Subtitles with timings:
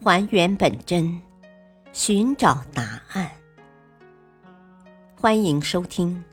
[0.00, 1.20] 还原本真，
[1.92, 3.32] 寻找答案。
[5.16, 6.24] 欢迎收听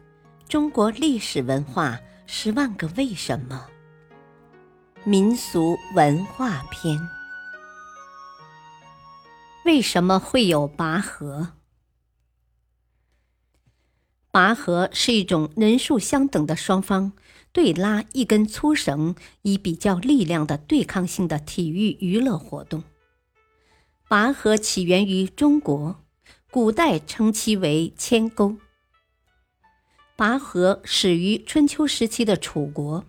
[0.48, 3.68] 《中国历史文化十万个为什么》
[5.09, 6.96] 民俗文化篇。
[9.66, 11.54] 为什么会有拔河？
[14.29, 17.13] 拔河是一种人数相等的双方
[17.52, 22.84] 对拉一根粗绳以比较力量的对抗性的体育娱乐活动。
[24.08, 25.95] 拔河起源于中国，
[26.52, 28.55] 古代称其为牵钩。
[30.16, 33.04] 拔河始于春秋时期的楚国。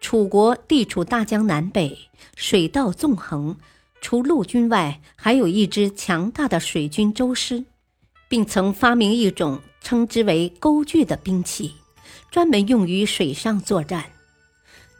[0.00, 3.58] 楚国地处大江南北，水道纵横。
[4.00, 7.66] 除陆军外，还有一支强大的水军周师，
[8.26, 11.74] 并曾发明一种称之为钩具的兵器，
[12.30, 14.10] 专门用于水上作战。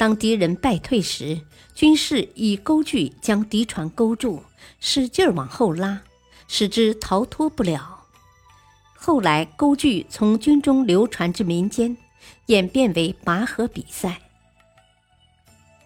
[0.00, 1.42] 当敌人败退时，
[1.74, 4.42] 军士以钩具将敌船勾住，
[4.78, 6.00] 使劲往后拉，
[6.48, 8.06] 使之逃脱不了。
[8.96, 11.98] 后来，钩具从军中流传至民间，
[12.46, 14.22] 演变为拔河比赛。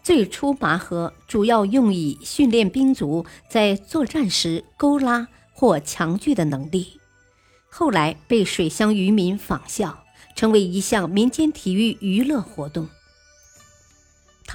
[0.05, 7.01] 最初，拔河主要用以训练兵卒在作战时勾拉或强拒的能力。
[7.69, 10.05] 后来被水乡渔民仿效，
[10.37, 12.89] 成为一项民间体育娱乐活动。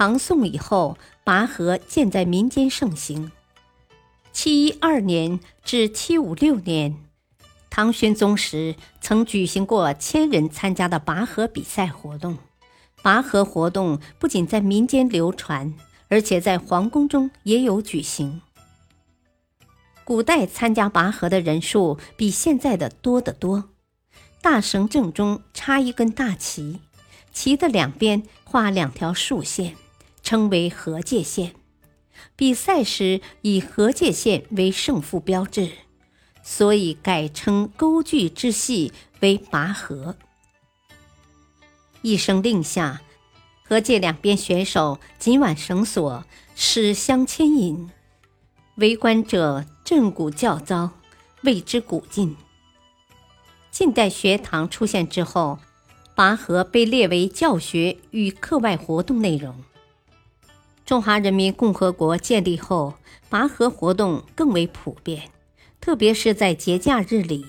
[0.00, 3.30] 唐宋以后，拔河渐在民间盛行。
[4.32, 6.96] 七一二年至七五六年，
[7.68, 12.38] 唐玄宗时曾举行过千人参加的拔河比赛活动。
[13.02, 15.74] 拔河活动不仅在民间流传，
[16.08, 18.40] 而且在皇宫中也有举行。
[20.04, 23.68] 古代参加拔河的人数比现在的多得多。
[24.40, 26.80] 大绳正中插一根大旗，
[27.34, 29.76] 旗的两边画两条竖线，
[30.30, 31.56] 称为河界线。
[32.36, 35.72] 比赛时以河界线为胜负标志，
[36.40, 40.14] 所以改称勾距之戏为拔河。
[42.02, 43.02] 一声令下，
[43.64, 46.24] 河界两边选手紧挽绳索，
[46.54, 47.90] 使相牵引，
[48.76, 50.92] 围观者震鼓叫遭，
[51.42, 52.36] 为之鼓劲。
[53.72, 55.58] 近代学堂出现之后，
[56.14, 59.64] 拔河被列为教学与课外活动内容。
[60.90, 62.94] 中华人民共和国建立后，
[63.28, 65.30] 拔河活动更为普遍，
[65.80, 67.46] 特别是在节假日里，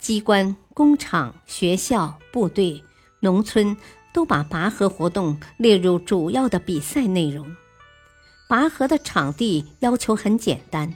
[0.00, 2.82] 机关、工厂、学校、部队。
[3.20, 3.76] 农村
[4.12, 7.54] 都把拔河活动列入主要的比赛内容。
[8.48, 10.92] 拔河的场地要求很简单，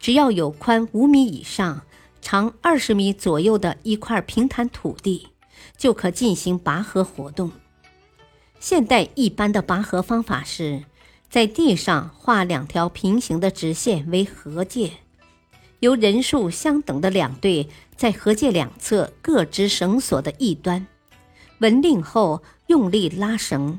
[0.00, 1.82] 只要有宽五米以上、
[2.20, 5.28] 长二十米左右的一块平坦土地，
[5.78, 7.52] 就可进行拔河活动。
[8.58, 10.82] 现代一般的拔河方法是，
[11.28, 14.92] 在地上画两条平行的直线为河界，
[15.80, 20.86] 由人数相等的两队在河界两侧各执绳索的一端。
[21.58, 23.78] 闻令后，用力拉绳，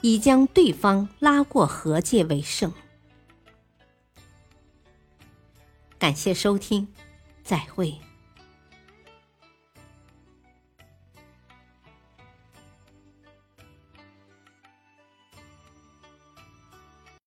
[0.00, 2.72] 以将对方拉过河界为胜。
[5.98, 6.88] 感谢收听，
[7.42, 7.98] 再会。